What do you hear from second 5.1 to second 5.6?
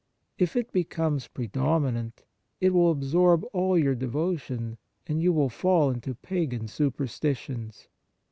you will